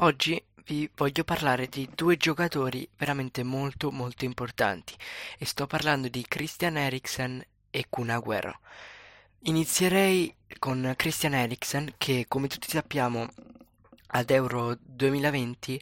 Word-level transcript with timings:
Oggi 0.00 0.40
vi 0.66 0.90
voglio 0.94 1.24
parlare 1.24 1.68
di 1.68 1.88
due 1.94 2.18
giocatori 2.18 2.86
veramente 2.98 3.42
molto 3.42 3.90
molto 3.90 4.26
importanti 4.26 4.94
e 5.38 5.46
sto 5.46 5.66
parlando 5.66 6.08
di 6.08 6.22
Christian 6.28 6.76
Eriksen 6.76 7.42
e 7.70 7.86
Kun 7.88 8.10
Agüero. 8.10 8.58
Inizierei 9.44 10.34
con 10.58 10.92
Christian 10.96 11.32
Eriksen 11.32 11.94
che 11.96 12.26
come 12.28 12.46
tutti 12.46 12.68
sappiamo 12.68 13.26
ad 14.08 14.28
Euro 14.28 14.76
2020 14.82 15.80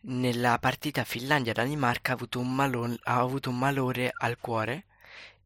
nella 0.00 0.58
partita 0.58 1.04
Finlandia-Danimarca 1.04 2.10
ha 2.10 2.14
avuto 2.16 2.40
un, 2.40 2.52
malo- 2.52 2.96
ha 3.04 3.20
avuto 3.20 3.50
un 3.50 3.58
malore 3.58 4.10
al 4.18 4.38
cuore 4.40 4.86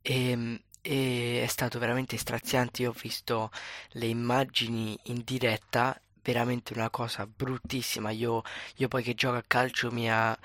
e, 0.00 0.62
e 0.80 1.42
è 1.42 1.46
stato 1.46 1.78
veramente 1.78 2.16
straziante. 2.16 2.82
Io 2.82 2.90
ho 2.90 2.96
visto 2.98 3.50
le 3.90 4.06
immagini 4.06 4.98
in 5.04 5.20
diretta 5.26 6.00
veramente 6.22 6.72
una 6.72 6.90
cosa 6.90 7.26
bruttissima. 7.26 8.10
Io, 8.10 8.42
io 8.76 8.88
poi 8.88 9.02
che 9.02 9.14
gioco 9.14 9.36
a 9.36 9.44
calcio 9.46 9.90
mi 9.90 10.10
ha, 10.10 10.36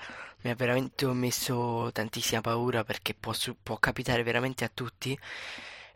mi 0.42 0.50
ha 0.50 0.54
veramente 0.54 1.06
messo 1.06 1.90
tantissima 1.92 2.40
paura 2.40 2.84
perché 2.84 3.14
può, 3.14 3.32
può 3.62 3.78
capitare 3.78 4.22
veramente 4.22 4.64
a 4.64 4.70
tutti. 4.72 5.18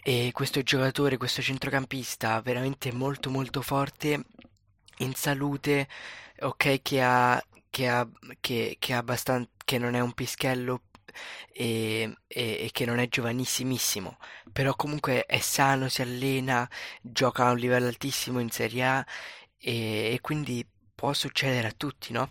E 0.05 0.31
questo 0.33 0.63
giocatore, 0.63 1.17
questo 1.17 1.43
centrocampista 1.43 2.41
veramente 2.41 2.93
molto 2.93 3.31
molto 3.31 3.63
forte, 3.63 4.25
in 4.99 5.15
salute, 5.15 5.89
ok, 6.41 6.83
che 6.83 7.03
ha, 7.03 7.43
che 7.71 7.89
ha, 7.89 8.09
che, 8.41 8.77
che 8.79 8.93
ha 8.95 8.99
abbastanza, 8.99 9.49
che 9.65 9.79
non 9.79 9.95
è 9.95 10.01
un 10.01 10.13
pischello 10.13 10.83
e, 11.53 12.15
e, 12.27 12.43
e, 12.65 12.71
che 12.73 12.85
non 12.85 12.99
è 12.99 13.09
giovanissimissimo, 13.09 14.17
però 14.53 14.75
comunque 14.75 15.25
è 15.27 15.39
sano, 15.41 15.89
si 15.89 16.03
allena, 16.03 16.69
gioca 17.01 17.47
a 17.47 17.51
un 17.53 17.59
livello 17.59 17.87
altissimo 17.89 18.41
in 18.41 18.51
Serie 18.51 18.85
A 18.85 19.07
e, 19.63 20.13
e 20.15 20.21
quindi 20.21 20.67
può 20.95 21.13
succedere 21.13 21.69
a 21.69 21.73
tutti, 21.73 22.13
no? 22.13 22.31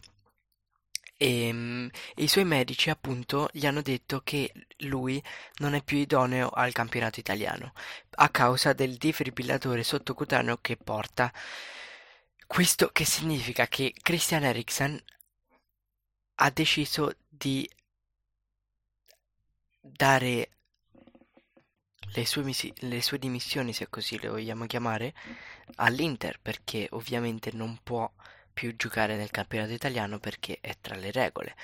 E, 1.18 1.48
ehm, 1.48 1.90
e, 2.16 2.24
i 2.24 2.28
suoi 2.28 2.46
medici 2.46 2.90
appunto 2.90 3.50
gli 3.54 3.66
hanno 3.66 3.82
detto 3.82 4.22
che 4.24 4.52
lui 4.80 5.24
non 5.60 5.74
è 5.76 5.84
più 5.84 5.98
idoneo 5.98 6.50
al 6.50 6.74
campionato 6.74 7.20
italiano 7.20 7.74
a 8.16 8.30
causa 8.30 8.74
del 8.74 8.98
defibrillatore 8.98 9.84
sottocutaneo 9.84 10.58
che 10.62 10.78
porta. 10.78 11.32
Questo 12.48 12.90
che 12.92 13.06
significa 13.06 13.68
che 13.68 13.94
Christian 14.02 14.44
Eriksen 14.44 15.02
ha 16.36 16.50
deciso 16.50 17.16
di 17.30 17.70
dare 19.80 20.50
le 22.14 22.26
sue, 22.26 22.44
misi- 22.44 22.74
le 22.80 23.02
sue 23.02 23.20
dimissioni, 23.20 23.74
se 23.74 23.88
così 23.90 24.20
le 24.20 24.30
vogliamo 24.30 24.66
chiamare, 24.66 25.14
all'Inter 25.76 26.40
perché 26.42 26.88
ovviamente 26.92 27.52
non 27.54 27.80
può 27.84 28.10
più 28.54 28.76
giocare 28.76 29.16
nel 29.16 29.32
campionato 29.32 29.72
italiano 29.74 30.20
perché 30.20 30.58
è 30.62 30.76
tra 30.80 30.96
le 30.96 31.12
regole. 31.12 31.56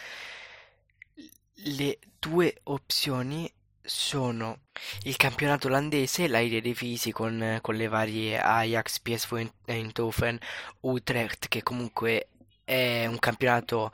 Le 1.62 2.00
due 2.20 2.56
opzioni 2.64 3.52
sono 3.82 4.60
il 5.04 5.16
campionato 5.16 5.68
olandese, 5.68 6.28
l'aire 6.28 6.62
dei 6.62 6.76
fisi 6.76 7.12
con, 7.12 7.60
con 7.62 7.76
le 7.76 7.88
varie 7.88 8.40
Ajax, 8.40 9.00
PSV 9.00 9.50
Eindhoven, 9.66 10.38
Utrecht, 10.82 11.48
che 11.48 11.64
comunque 11.64 12.28
è 12.64 13.06
un 13.06 13.18
campionato 13.18 13.92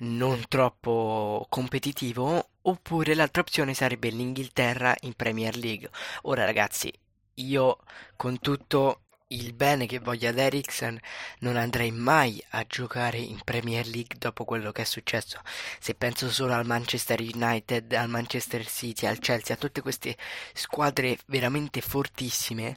non 0.00 0.44
troppo 0.48 1.46
competitivo, 1.48 2.50
oppure 2.62 3.14
l'altra 3.14 3.42
opzione 3.42 3.74
sarebbe 3.74 4.08
l'Inghilterra 4.10 4.94
in 5.00 5.14
Premier 5.14 5.56
League. 5.56 5.90
Ora 6.22 6.44
ragazzi, 6.44 6.92
io 7.34 7.78
con 8.16 8.38
tutto 8.38 9.02
il 9.32 9.52
bene 9.52 9.86
che 9.86 10.00
voglio 10.00 10.28
ad 10.28 10.38
Eriksen 10.38 10.98
non 11.40 11.56
andrei 11.56 11.92
mai 11.92 12.42
a 12.50 12.64
giocare 12.66 13.18
in 13.18 13.40
Premier 13.44 13.86
League 13.86 14.16
dopo 14.18 14.44
quello 14.44 14.72
che 14.72 14.82
è 14.82 14.84
successo. 14.84 15.40
Se 15.78 15.94
penso 15.94 16.30
solo 16.30 16.54
al 16.54 16.66
Manchester 16.66 17.20
United, 17.20 17.92
al 17.92 18.08
Manchester 18.08 18.66
City, 18.66 19.06
al 19.06 19.18
Chelsea, 19.18 19.54
a 19.54 19.58
tutte 19.58 19.82
queste 19.82 20.16
squadre 20.52 21.18
veramente 21.26 21.80
fortissime, 21.80 22.76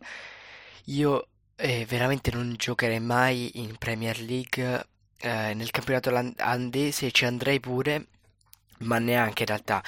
io 0.85 1.27
eh, 1.55 1.85
veramente 1.85 2.31
non 2.31 2.53
giocherei 2.57 2.99
mai 2.99 3.51
in 3.55 3.77
Premier 3.77 4.19
League 4.19 4.87
eh, 5.17 5.53
nel 5.53 5.71
campionato 5.71 6.09
olandese 6.09 7.11
ci 7.11 7.25
andrei 7.25 7.59
pure, 7.59 8.07
ma 8.79 8.99
neanche 8.99 9.43
in 9.43 9.47
realtà. 9.47 9.83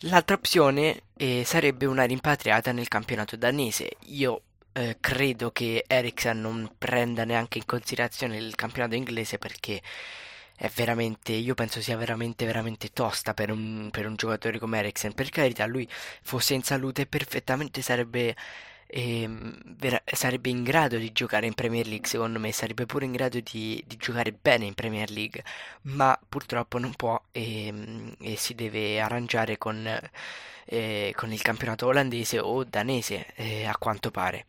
L'altra 0.00 0.36
opzione 0.36 1.02
eh, 1.16 1.42
sarebbe 1.44 1.86
una 1.86 2.04
rimpatriata 2.04 2.72
nel 2.72 2.88
campionato 2.88 3.36
danese. 3.36 3.90
Io 4.08 4.42
eh, 4.72 4.98
credo 5.00 5.50
che 5.52 5.84
Eriksen 5.86 6.40
non 6.40 6.70
prenda 6.76 7.24
neanche 7.24 7.58
in 7.58 7.64
considerazione 7.64 8.36
il 8.36 8.54
campionato 8.54 8.94
inglese 8.94 9.38
perché 9.38 9.80
è 10.54 10.68
veramente, 10.74 11.32
io 11.32 11.54
penso 11.54 11.80
sia 11.80 11.96
veramente, 11.96 12.46
veramente 12.46 12.90
tosta 12.92 13.34
per 13.34 13.50
un, 13.50 13.88
per 13.90 14.06
un 14.06 14.16
giocatore 14.16 14.58
come 14.58 14.78
Eriksen. 14.78 15.14
Per 15.14 15.28
carità, 15.30 15.66
lui 15.66 15.88
fosse 16.22 16.54
in 16.54 16.62
salute 16.62 17.06
perfettamente 17.06 17.82
sarebbe 17.82 18.34
e 18.86 19.28
vera- 19.28 20.02
sarebbe 20.04 20.48
in 20.48 20.62
grado 20.62 20.96
di 20.96 21.12
giocare 21.12 21.46
in 21.46 21.54
Premier 21.54 21.86
League, 21.86 22.06
secondo 22.06 22.38
me, 22.38 22.52
sarebbe 22.52 22.86
pure 22.86 23.04
in 23.04 23.12
grado 23.12 23.40
di, 23.40 23.82
di 23.86 23.96
giocare 23.96 24.32
bene 24.32 24.64
in 24.66 24.74
Premier 24.74 25.10
League, 25.10 25.42
ma 25.82 26.18
purtroppo 26.28 26.78
non 26.78 26.94
può 26.94 27.20
e, 27.32 28.14
e 28.20 28.36
si 28.36 28.54
deve 28.54 29.00
arrangiare 29.00 29.58
con, 29.58 29.86
eh, 30.66 31.12
con, 31.16 31.32
il 31.32 31.42
campionato 31.42 31.86
olandese 31.86 32.38
o 32.38 32.64
danese, 32.64 33.26
eh, 33.34 33.64
a 33.66 33.76
quanto 33.76 34.10
pare. 34.10 34.46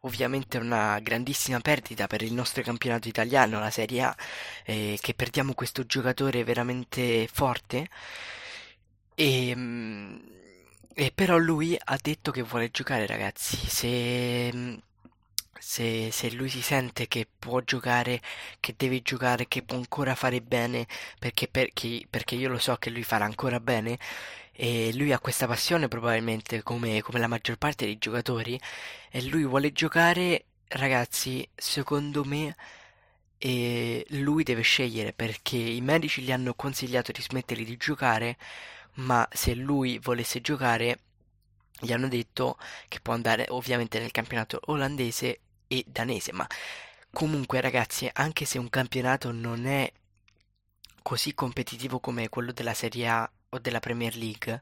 Ovviamente 0.00 0.58
è 0.58 0.60
una 0.60 0.98
grandissima 1.00 1.60
perdita 1.60 2.06
per 2.06 2.22
il 2.22 2.32
nostro 2.32 2.62
campionato 2.62 3.08
italiano, 3.08 3.58
la 3.60 3.70
Serie 3.70 4.02
A, 4.02 4.16
eh, 4.64 4.98
che 5.00 5.14
perdiamo 5.14 5.52
questo 5.54 5.84
giocatore 5.84 6.44
veramente 6.44 7.28
forte. 7.30 7.88
E, 9.14 9.54
e 11.00 11.12
però 11.14 11.38
lui 11.38 11.78
ha 11.82 11.98
detto 11.98 12.30
che 12.30 12.42
vuole 12.42 12.70
giocare, 12.70 13.06
ragazzi. 13.06 13.56
Se, 13.56 14.82
se, 15.58 16.10
se 16.12 16.30
lui 16.32 16.50
si 16.50 16.60
sente 16.60 17.08
che 17.08 17.26
può 17.38 17.62
giocare, 17.62 18.20
che 18.60 18.74
deve 18.76 19.00
giocare, 19.00 19.48
che 19.48 19.62
può 19.62 19.78
ancora 19.78 20.14
fare 20.14 20.42
bene, 20.42 20.86
perché, 21.18 21.48
perché, 21.48 22.06
perché 22.08 22.34
io 22.34 22.50
lo 22.50 22.58
so 22.58 22.76
che 22.76 22.90
lui 22.90 23.02
farà 23.02 23.24
ancora 23.24 23.60
bene, 23.60 23.98
e 24.52 24.90
lui 24.92 25.10
ha 25.12 25.18
questa 25.18 25.46
passione 25.46 25.88
probabilmente 25.88 26.62
come, 26.62 27.00
come 27.00 27.18
la 27.18 27.28
maggior 27.28 27.56
parte 27.56 27.86
dei 27.86 27.96
giocatori, 27.96 28.60
e 29.10 29.22
lui 29.22 29.44
vuole 29.44 29.72
giocare, 29.72 30.44
ragazzi, 30.68 31.48
secondo 31.54 32.24
me... 32.24 32.54
E 33.42 34.04
lui 34.10 34.42
deve 34.42 34.60
scegliere 34.60 35.14
perché 35.14 35.56
i 35.56 35.80
medici 35.80 36.20
gli 36.20 36.30
hanno 36.30 36.52
consigliato 36.52 37.10
di 37.10 37.22
smettere 37.22 37.64
di 37.64 37.78
giocare 37.78 38.36
ma 39.00 39.26
se 39.30 39.54
lui 39.54 39.98
volesse 39.98 40.40
giocare 40.40 40.98
gli 41.80 41.92
hanno 41.92 42.08
detto 42.08 42.58
che 42.88 43.00
può 43.00 43.14
andare 43.14 43.46
ovviamente 43.48 43.98
nel 43.98 44.10
campionato 44.10 44.60
olandese 44.66 45.40
e 45.66 45.84
danese, 45.86 46.32
ma 46.32 46.46
comunque 47.12 47.60
ragazzi, 47.60 48.08
anche 48.12 48.44
se 48.44 48.58
un 48.58 48.68
campionato 48.68 49.32
non 49.32 49.66
è 49.66 49.90
così 51.02 51.34
competitivo 51.34 52.00
come 52.00 52.28
quello 52.28 52.52
della 52.52 52.74
Serie 52.74 53.08
A 53.08 53.30
o 53.50 53.58
della 53.58 53.80
Premier 53.80 54.14
League, 54.16 54.60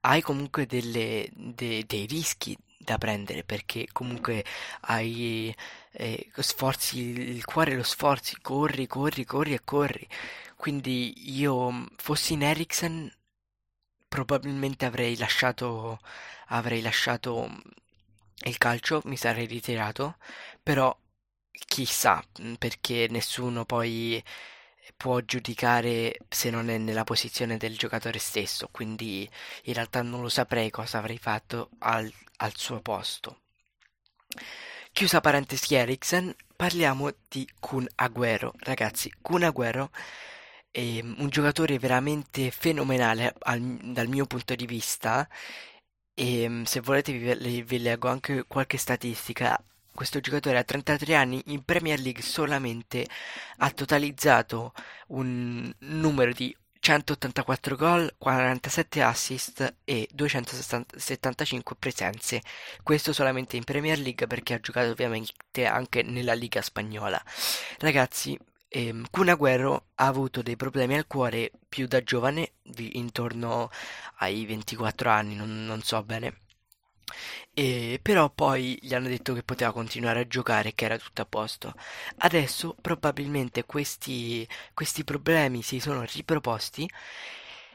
hai 0.00 0.22
comunque 0.22 0.66
delle, 0.66 1.28
de, 1.32 1.84
dei 1.86 2.06
rischi 2.06 2.56
da 2.78 2.96
prendere 2.96 3.42
perché 3.44 3.86
comunque 3.92 4.44
hai 4.82 5.54
eh, 5.92 6.30
sforzi 6.36 7.00
il 7.00 7.44
cuore 7.44 7.74
lo 7.74 7.82
sforzi, 7.82 8.36
corri, 8.40 8.86
corri, 8.86 9.24
corri 9.24 9.54
e 9.54 9.64
corri. 9.64 10.06
Quindi 10.56 11.36
io 11.38 11.86
fossi 11.96 12.34
in 12.34 12.42
Eriksen 12.42 13.10
probabilmente 14.08 14.86
avrei 14.86 15.16
lasciato, 15.16 16.00
avrei 16.48 16.80
lasciato 16.80 17.48
il 18.44 18.58
calcio, 18.58 19.02
mi 19.04 19.16
sarei 19.16 19.46
ritirato, 19.46 20.16
però 20.62 20.96
chissà, 21.66 22.22
perché 22.58 23.06
nessuno 23.10 23.64
poi 23.64 24.22
può 24.96 25.20
giudicare 25.20 26.16
se 26.28 26.50
non 26.50 26.70
è 26.70 26.78
nella 26.78 27.04
posizione 27.04 27.56
del 27.56 27.76
giocatore 27.76 28.18
stesso, 28.18 28.68
quindi 28.70 29.28
in 29.64 29.74
realtà 29.74 30.02
non 30.02 30.22
lo 30.22 30.28
saprei 30.28 30.70
cosa 30.70 30.98
avrei 30.98 31.18
fatto 31.18 31.70
al, 31.80 32.12
al 32.36 32.56
suo 32.56 32.80
posto. 32.80 33.42
Chiusa 34.92 35.20
parentesi 35.20 35.74
Eriksen, 35.74 36.34
parliamo 36.56 37.10
di 37.28 37.48
Kun 37.60 37.86
Agüero. 37.96 38.52
Ragazzi, 38.58 39.12
Kun 39.22 39.42
Agüero 39.42 39.90
è 40.70 41.00
un 41.00 41.28
giocatore 41.28 41.78
veramente 41.78 42.50
fenomenale 42.50 43.34
al, 43.40 43.60
dal 43.60 44.08
mio 44.08 44.26
punto 44.26 44.54
di 44.54 44.66
vista 44.66 45.28
e 46.14 46.62
se 46.64 46.80
volete 46.80 47.12
vi, 47.12 47.62
vi 47.62 47.78
leggo 47.80 48.08
anche 48.08 48.44
qualche 48.46 48.76
statistica. 48.76 49.60
Questo 49.94 50.20
giocatore 50.20 50.58
a 50.58 50.64
33 50.64 51.14
anni 51.14 51.42
in 51.46 51.64
Premier 51.64 51.98
League 52.00 52.22
solamente 52.22 53.06
ha 53.58 53.70
totalizzato 53.70 54.72
un 55.08 55.72
numero 55.78 56.32
di 56.32 56.54
184 56.80 57.76
gol, 57.76 58.14
47 58.16 59.02
assist 59.02 59.74
e 59.84 60.08
275 60.12 61.76
presenze. 61.78 62.42
Questo 62.82 63.12
solamente 63.12 63.56
in 63.56 63.64
Premier 63.64 63.98
League 63.98 64.26
perché 64.26 64.54
ha 64.54 64.60
giocato 64.60 64.90
ovviamente 64.90 65.66
anche 65.66 66.02
nella 66.02 66.34
Liga 66.34 66.62
spagnola. 66.62 67.22
Ragazzi, 67.78 68.38
ehm, 68.68 69.06
Kun 69.10 69.28
Agüero 69.28 69.86
ha 69.94 70.06
avuto 70.06 70.42
dei 70.42 70.56
problemi 70.56 70.96
al 70.96 71.06
cuore 71.06 71.50
più 71.68 71.86
da 71.86 72.02
giovane, 72.02 72.52
intorno 72.76 73.70
ai 74.18 74.46
24 74.46 75.10
anni, 75.10 75.34
non, 75.34 75.64
non 75.64 75.82
so 75.82 76.02
bene 76.02 76.40
e 77.54 77.98
però 78.00 78.30
poi 78.30 78.78
gli 78.80 78.94
hanno 78.94 79.08
detto 79.08 79.34
che 79.34 79.42
poteva 79.42 79.72
continuare 79.72 80.20
a 80.20 80.26
giocare 80.26 80.74
che 80.74 80.84
era 80.84 80.98
tutto 80.98 81.22
a 81.22 81.26
posto. 81.26 81.74
Adesso 82.18 82.76
probabilmente 82.80 83.64
questi, 83.64 84.46
questi 84.74 85.04
problemi 85.04 85.62
si 85.62 85.80
sono 85.80 86.04
riproposti 86.04 86.88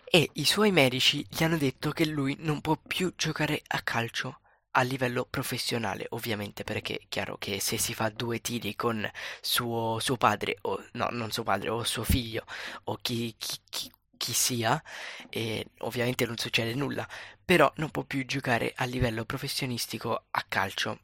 e 0.06 0.30
i 0.34 0.46
suoi 0.46 0.72
medici 0.72 1.26
gli 1.30 1.44
hanno 1.44 1.58
detto 1.58 1.92
che 1.92 2.06
lui 2.06 2.36
non 2.40 2.62
può 2.62 2.78
più 2.78 3.14
giocare 3.16 3.62
a 3.68 3.82
calcio 3.82 4.40
a 4.74 4.82
livello 4.82 5.26
professionale, 5.30 6.08
ovviamente, 6.10 6.64
perché 6.64 6.98
è 6.98 7.06
chiaro 7.10 7.38
che 7.38 7.60
se 7.60 7.78
si 7.78 7.94
fa 7.94 8.10
due 8.10 8.40
tiri 8.42 8.76
con 8.76 9.10
suo, 9.42 10.00
suo 10.00 10.18
padre, 10.18 10.58
o 10.62 10.84
no, 10.94 11.08
non 11.12 11.32
suo 11.32 11.44
padre, 11.44 11.70
o 11.70 11.84
suo 11.84 12.04
figlio, 12.04 12.46
o 12.86 12.98
chi, 13.02 13.36
chi, 13.38 13.58
chi 13.70 13.92
chi 14.24 14.32
sia, 14.34 14.82
e 15.30 15.68
ovviamente 15.80 16.26
non 16.26 16.38
succede 16.38 16.74
nulla, 16.76 17.06
però 17.44 17.72
non 17.78 17.90
può 17.90 18.04
più 18.04 18.26
giocare 18.26 18.72
a 18.78 18.86
livello 18.86 19.26
professionistico 19.26 20.28
a 20.32 20.46
calcio. 20.48 21.00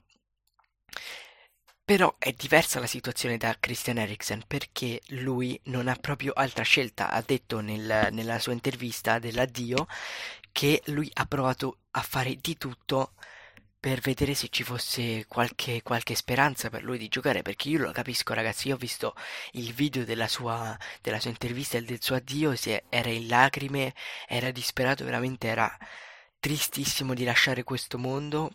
Però 1.84 2.16
è 2.18 2.32
diversa 2.32 2.80
la 2.80 2.86
situazione 2.88 3.38
da 3.38 3.58
Christian 3.60 3.98
Eriksen 3.98 4.44
perché 4.48 5.02
lui 5.08 5.60
non 5.66 5.88
ha 5.88 5.96
proprio 5.96 6.32
altra 6.34 6.64
scelta. 6.64 7.10
Ha 7.10 7.22
detto 7.26 7.62
nel, 7.62 8.10
nella 8.12 8.40
sua 8.40 8.54
intervista 8.54 9.20
dell'addio 9.20 9.88
che 10.52 10.82
lui 10.86 11.10
ha 11.16 11.26
provato 11.26 11.80
a 11.92 12.02
fare 12.02 12.38
di 12.40 12.58
tutto 12.58 13.14
per 13.80 14.02
vedere 14.02 14.34
se 14.34 14.50
ci 14.50 14.64
fosse 14.64 15.26
qualche, 15.28 15.82
qualche 15.82 16.14
speranza 16.14 16.70
per 16.70 16.84
lui 16.84 16.98
di 16.98 17.08
giocare, 17.08 17.42
perché 17.42 17.70
io 17.70 17.80
lo 17.80 17.92
capisco 17.92 18.34
ragazzi, 18.34 18.68
io 18.68 18.76
ho 18.76 18.78
visto 18.78 19.16
il 19.54 19.74
video 19.74 20.04
della 20.04 20.28
sua, 20.28 20.78
della 21.02 21.20
sua 21.20 21.30
intervista 21.30 21.78
e 21.78 21.84
del 21.84 22.02
suo 22.02 22.16
addio, 22.16 22.54
era 22.90 23.10
in 23.10 23.28
lacrime, 23.28 23.94
era 24.28 24.52
disperato, 24.52 25.06
veramente 25.06 25.48
era 25.48 25.76
tristissimo 26.40 27.14
di 27.14 27.24
lasciare 27.24 27.64
questo 27.64 27.98
mondo 27.98 28.52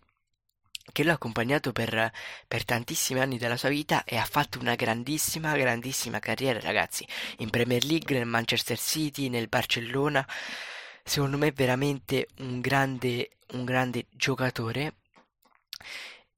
che 0.93 1.03
l'ha 1.03 1.15
accompagnato 1.15 1.73
per, 1.73 2.13
per, 2.47 2.65
tantissimi 2.67 3.19
anni 3.19 3.39
della 3.39 3.57
sua 3.57 3.71
vita 3.71 4.05
e 4.05 4.17
ha 4.17 4.25
fatto 4.27 4.59
una 4.59 4.75
grandissima, 4.75 5.57
grandissima 5.57 6.19
carriera, 6.19 6.61
ragazzi, 6.61 7.07
in 7.39 7.49
Premier 7.49 7.83
League, 7.85 8.15
nel 8.15 8.27
Manchester 8.27 8.79
City, 8.79 9.31
nel 9.31 9.49
Barcellona. 9.49 10.27
Secondo 11.03 11.39
me 11.39 11.51
veramente 11.53 12.29
un 12.41 12.61
grande, 12.61 13.31
un 13.53 13.65
grande 13.65 14.07
giocatore 14.11 14.97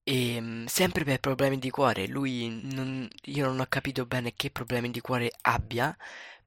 e 0.03 0.41
mm, 0.41 0.67
sempre 0.67 1.05
per 1.05 1.21
problemi 1.21 1.59
di 1.59 1.71
cuore, 1.71 2.07
lui 2.07 2.49
non, 2.73 3.09
io 3.25 3.47
non 3.47 3.61
ho 3.61 3.67
capito 3.69 4.07
bene 4.07 4.35
che 4.35 4.51
problemi 4.51 4.91
di 4.91 5.01
cuore 5.01 5.31
abbia, 5.43 5.97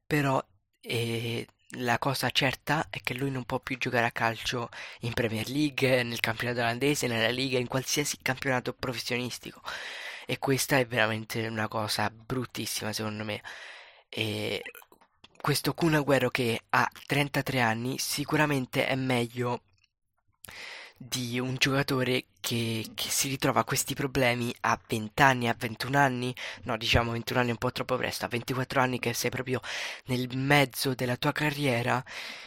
però 0.05 0.43
eh, 0.81 1.45
la 1.73 1.99
cosa 1.99 2.29
certa 2.31 2.87
è 2.89 3.01
che 3.01 3.13
lui 3.13 3.29
non 3.31 3.43
può 3.45 3.59
più 3.59 3.77
giocare 3.77 4.05
a 4.07 4.11
calcio 4.11 4.69
in 5.01 5.13
Premier 5.13 5.47
League, 5.49 6.03
nel 6.03 6.19
campionato 6.19 6.59
olandese, 6.61 7.07
nella 7.07 7.29
Liga, 7.29 7.59
in 7.59 7.67
qualsiasi 7.67 8.17
campionato 8.21 8.73
professionistico. 8.73 9.61
E 10.25 10.39
questa 10.39 10.77
è 10.77 10.85
veramente 10.87 11.47
una 11.47 11.67
cosa 11.67 12.09
bruttissima 12.09 12.93
secondo 12.93 13.23
me. 13.23 13.41
E 14.09 14.61
questo 15.41 15.73
Kun 15.73 15.93
Agüero 15.95 16.29
che 16.29 16.61
ha 16.69 16.89
33 17.05 17.59
anni 17.61 17.97
sicuramente 17.97 18.87
è 18.87 18.95
meglio 18.95 19.63
di 21.01 21.39
un 21.39 21.55
giocatore 21.57 22.25
che, 22.41 22.85
che, 22.93 23.09
si 23.09 23.29
ritrova 23.29 23.63
questi 23.63 23.93
problemi 23.93 24.53
a 24.61 24.77
20 24.85 25.21
anni, 25.21 25.47
a 25.47 25.55
21 25.57 25.97
anni, 25.97 26.35
no 26.63 26.75
diciamo 26.75 27.11
21 27.11 27.39
anni 27.39 27.49
è 27.49 27.51
un 27.53 27.57
po' 27.57 27.71
troppo 27.71 27.95
presto, 27.95 28.25
a 28.25 28.27
24 28.27 28.81
anni 28.81 28.99
che 28.99 29.13
sei 29.13 29.29
proprio 29.29 29.61
nel 30.07 30.27
mezzo 30.35 30.93
della 30.95 31.15
tua 31.15 31.31
carriera 31.31 32.03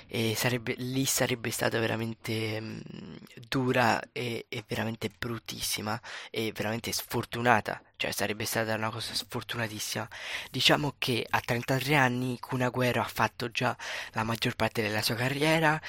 e 0.07 0.35
sarebbe, 0.37 0.75
lì 0.77 1.07
sarebbe 1.07 1.51
stata 1.51 1.79
veramente 1.79 2.61
mh, 2.61 2.83
mm, 2.95 3.15
dura 3.49 3.99
e, 4.13 4.45
e, 4.51 4.65
veramente 4.69 5.11
bruttissima 5.19 5.99
e 6.31 6.53
veramente 6.55 6.93
sfortunata, 6.93 7.81
cioè 7.97 8.11
sarebbe 8.11 8.45
stata 8.45 8.75
una 8.75 8.91
cosa 8.91 9.15
sfortunatissima. 9.15 10.07
Diciamo 10.51 10.95
che 10.99 11.27
a 11.29 11.41
33 11.41 11.95
anni 11.97 12.39
Kun 12.39 12.61
Agüero 12.61 13.01
ha 13.01 13.09
fatto 13.09 13.51
già 13.51 13.75
la 14.13 14.25
maggior 14.25 14.57
parte 14.57 14.83
della 14.83 15.01
sua 15.01 15.15
carriera 15.15 15.81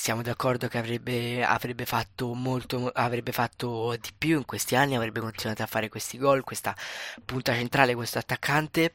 siamo 0.00 0.22
d'accordo 0.22 0.66
che 0.66 0.78
avrebbe, 0.78 1.44
avrebbe, 1.44 1.84
fatto 1.84 2.32
molto, 2.32 2.88
avrebbe 2.88 3.32
fatto 3.32 3.94
di 4.00 4.10
più 4.16 4.38
in 4.38 4.46
questi 4.46 4.74
anni, 4.74 4.96
avrebbe 4.96 5.20
continuato 5.20 5.62
a 5.62 5.66
fare 5.66 5.90
questi 5.90 6.16
gol, 6.16 6.42
questa 6.42 6.74
punta 7.22 7.52
centrale, 7.52 7.94
questo 7.94 8.18
attaccante, 8.18 8.94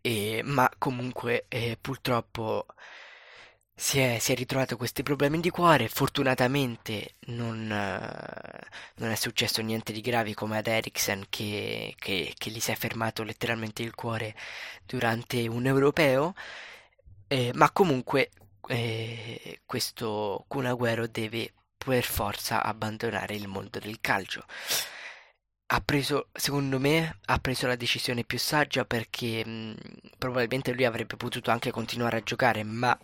e, 0.00 0.42
ma 0.44 0.70
comunque 0.78 1.46
eh, 1.48 1.76
purtroppo 1.80 2.66
si 3.74 3.98
è, 3.98 4.18
si 4.20 4.30
è, 4.32 4.36
ritrovato 4.36 4.76
questi 4.76 5.02
problemi 5.02 5.40
di 5.40 5.50
cuore, 5.50 5.88
fortunatamente 5.88 7.16
non, 7.26 7.68
eh, 7.70 8.66
non, 8.96 9.10
è 9.10 9.16
successo 9.16 9.60
niente 9.60 9.92
di 9.92 10.00
grave 10.00 10.34
come 10.34 10.56
ad 10.58 10.68
Eriksen 10.68 11.26
che, 11.28 11.94
che, 11.98 12.32
che 12.38 12.50
gli 12.50 12.60
si 12.60 12.70
è 12.70 12.76
fermato 12.76 13.24
letteralmente 13.24 13.82
il 13.82 13.94
cuore 13.96 14.36
durante 14.86 15.48
un 15.48 15.66
europeo, 15.66 16.34
eh, 17.26 17.50
ma 17.54 17.70
comunque 17.72 18.30
eh, 18.68 19.60
questo 19.66 20.44
Kun 20.48 20.66
Agüero 20.66 21.06
deve 21.06 21.52
per 21.76 22.04
forza 22.04 22.62
abbandonare 22.62 23.34
il 23.34 23.48
mondo 23.48 23.78
del 23.78 24.00
calcio. 24.00 24.44
Ha 25.66 25.80
preso, 25.80 26.28
secondo 26.32 26.78
me, 26.78 27.18
ha 27.24 27.38
preso 27.38 27.66
la 27.66 27.76
decisione 27.76 28.24
più 28.24 28.38
saggia 28.38 28.84
perché 28.84 29.44
mh, 29.44 29.74
probabilmente 30.18 30.72
lui 30.72 30.84
avrebbe 30.84 31.16
potuto 31.16 31.50
anche 31.50 31.70
continuare 31.70 32.18
a 32.18 32.22
giocare, 32.22 32.62
ma 32.62 32.96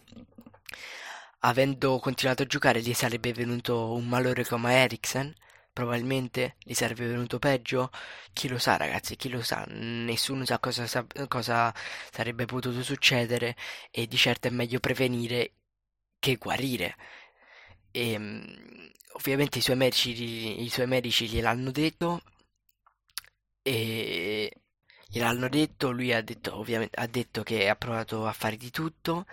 avendo 1.40 1.98
continuato 1.98 2.42
a 2.42 2.46
giocare 2.46 2.80
gli 2.80 2.94
sarebbe 2.94 3.32
venuto 3.32 3.92
un 3.92 4.06
malore 4.06 4.44
come 4.44 4.74
Eriksen 4.74 5.34
Probabilmente 5.80 6.56
gli 6.62 6.74
sarebbe 6.74 7.06
venuto 7.06 7.38
peggio? 7.38 7.90
Chi 8.34 8.48
lo 8.48 8.58
sa, 8.58 8.76
ragazzi, 8.76 9.16
chi 9.16 9.30
lo 9.30 9.40
sa? 9.42 9.64
Nessuno 9.68 10.44
sa 10.44 10.58
cosa, 10.58 10.86
sa- 10.86 11.06
cosa 11.26 11.72
sarebbe 12.12 12.44
potuto 12.44 12.82
succedere 12.82 13.56
e 13.90 14.06
di 14.06 14.16
certo 14.18 14.48
è 14.48 14.50
meglio 14.50 14.78
prevenire 14.78 15.52
che 16.18 16.36
guarire. 16.36 16.96
E, 17.92 18.12
ehm, 18.12 18.90
ovviamente 19.14 19.58
i 19.58 19.62
suoi 19.62 19.76
medici, 19.76 20.62
i 20.62 20.68
suoi 20.68 20.86
medici 20.86 21.26
gliel'hanno 21.28 21.70
detto 21.70 22.20
e 23.62 24.50
gliel'hanno 25.08 25.48
detto, 25.48 25.90
lui 25.90 26.12
ha 26.12 26.22
detto, 26.22 26.56
ovviamente, 26.56 26.96
ha 27.00 27.06
detto 27.06 27.42
che 27.42 27.68
ha 27.68 27.76
provato 27.76 28.26
a 28.26 28.32
fare 28.32 28.56
di 28.56 28.70
tutto 28.70 29.26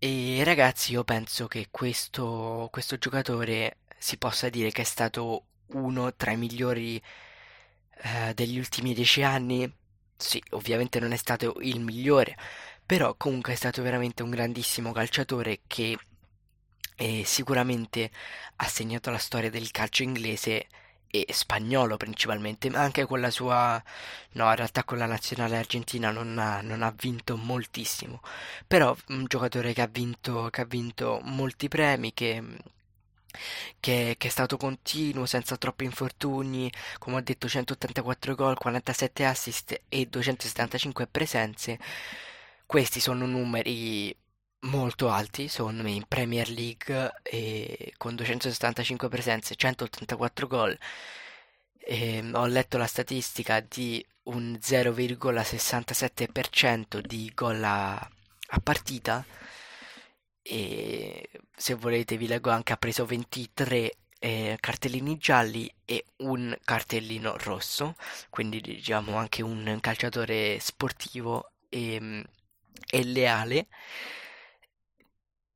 e 0.00 0.42
ragazzi 0.44 0.92
io 0.92 1.04
penso 1.04 1.46
che 1.48 1.68
questo, 1.70 2.68
questo 2.70 2.98
giocatore 2.98 3.78
si 3.98 4.16
possa 4.16 4.48
dire 4.48 4.70
che 4.70 4.82
è 4.82 4.84
stato 4.84 5.47
uno 5.72 6.14
tra 6.14 6.32
i 6.32 6.36
migliori 6.36 7.00
eh, 8.02 8.34
degli 8.34 8.58
ultimi 8.58 8.94
dieci 8.94 9.22
anni. 9.22 9.70
Sì, 10.16 10.42
ovviamente 10.50 10.98
non 11.00 11.12
è 11.12 11.16
stato 11.16 11.56
il 11.60 11.80
migliore, 11.80 12.36
però 12.84 13.14
comunque 13.16 13.52
è 13.52 13.56
stato 13.56 13.82
veramente 13.82 14.22
un 14.22 14.30
grandissimo 14.30 14.92
calciatore 14.92 15.60
che 15.66 15.96
eh, 16.96 17.22
sicuramente 17.24 18.10
ha 18.56 18.66
segnato 18.66 19.10
la 19.10 19.18
storia 19.18 19.50
del 19.50 19.70
calcio 19.70 20.02
inglese 20.02 20.66
e 21.10 21.26
spagnolo 21.30 21.96
principalmente, 21.96 22.68
ma 22.70 22.80
anche 22.80 23.06
con 23.06 23.20
la 23.20 23.30
sua, 23.30 23.82
no, 24.32 24.48
in 24.48 24.56
realtà 24.56 24.84
con 24.84 24.98
la 24.98 25.06
nazionale 25.06 25.56
argentina 25.56 26.10
non 26.10 26.38
ha, 26.38 26.60
non 26.60 26.82
ha 26.82 26.90
vinto 26.96 27.36
moltissimo, 27.36 28.20
però 28.66 28.94
un 29.08 29.24
giocatore 29.26 29.72
che 29.72 29.82
ha 29.82 29.86
vinto, 29.86 30.48
che 30.50 30.60
ha 30.62 30.64
vinto 30.64 31.20
molti 31.22 31.68
premi, 31.68 32.12
che 32.12 32.42
che, 33.80 34.14
che, 34.18 34.28
è 34.28 34.30
stato 34.30 34.56
continuo, 34.56 35.26
senza 35.26 35.56
troppi 35.56 35.84
infortuni, 35.84 36.70
come 36.98 37.16
ho 37.16 37.20
detto 37.20 37.48
184 37.48 38.34
gol, 38.34 38.58
47 38.58 39.24
assist 39.24 39.80
e 39.88 40.06
275 40.06 41.06
presenze. 41.06 41.78
Questi 42.66 43.00
sono 43.00 43.26
numeri 43.26 44.14
molto 44.60 45.08
alti, 45.10 45.48
me, 45.82 45.90
in 45.90 46.04
Premier 46.06 46.48
League, 46.50 47.12
e 47.22 47.92
con 47.96 48.14
275 48.16 49.08
presenze, 49.08 49.54
184 49.54 50.46
gol. 50.46 50.76
E 51.80 52.30
ho 52.32 52.46
letto 52.46 52.76
la 52.78 52.86
statistica 52.86 53.60
di 53.60 54.04
un 54.24 54.58
0,67% 54.60 56.98
di 57.00 57.32
gol 57.34 57.62
a, 57.64 57.94
a 57.94 58.60
partita 58.62 59.24
e 60.50 61.28
se 61.54 61.74
volete 61.74 62.16
vi 62.16 62.26
leggo 62.26 62.50
anche 62.50 62.72
ha 62.72 62.76
preso 62.76 63.04
23 63.06 63.92
eh, 64.20 64.56
cartellini 64.60 65.16
gialli 65.18 65.70
e 65.84 66.04
un 66.18 66.56
cartellino 66.64 67.36
rosso 67.38 67.94
quindi 68.30 68.60
diciamo 68.60 69.16
anche 69.16 69.42
un 69.42 69.78
calciatore 69.80 70.58
sportivo 70.60 71.52
e, 71.68 72.24
e 72.90 73.04
leale. 73.04 73.66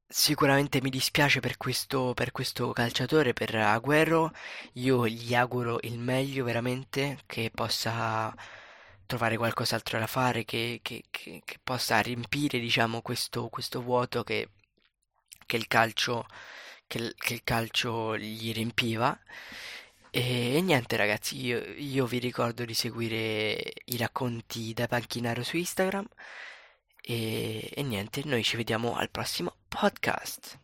Sicuramente 0.06 0.80
mi 0.82 0.90
dispiace 0.90 1.40
per 1.40 1.56
questo, 1.56 2.12
per 2.14 2.30
questo 2.32 2.70
calciatore, 2.72 3.32
per 3.32 3.54
Agüero. 3.54 4.30
Io 4.74 5.06
gli 5.08 5.34
auguro 5.34 5.78
il 5.82 5.98
meglio 5.98 6.44
veramente, 6.44 7.18
che 7.26 7.50
possa 7.52 8.32
trovare 9.06 9.36
qualcos'altro 9.38 9.98
da 9.98 10.06
fare, 10.06 10.44
che, 10.44 10.80
che- 10.82 11.04
che- 11.10 11.40
che 11.44 11.58
possa 11.64 11.98
riempire, 12.00 12.58
diciamo, 12.60 13.00
questo, 13.02 13.48
questo 13.48 13.80
vuoto 13.82 14.22
che, 14.22 14.48
che 15.46 15.56
il 15.56 15.66
calcio, 15.68 16.26
che 16.86 17.14
che 17.16 17.34
il 17.34 17.42
calcio 17.44 18.16
gli 18.16 18.52
riempiva. 18.52 19.18
E, 20.10 20.56
e 20.56 20.60
niente 20.60 20.96
ragazzi, 20.96 21.40
io, 21.44 21.58
io 21.76 22.06
vi 22.06 22.18
ricordo 22.18 22.64
di 22.64 22.74
seguire 22.74 23.72
i 23.86 23.96
racconti 23.96 24.72
da 24.74 24.86
Panchinaro 24.86 25.42
su 25.42 25.56
Instagram 25.56 26.06
e, 27.04 27.68
e 27.74 27.82
niente, 27.82 28.22
noi 28.24 28.42
ci 28.44 28.56
vediamo 28.56 28.96
al 28.96 29.10
prossimo 29.10 29.56
podcast. 29.68 30.58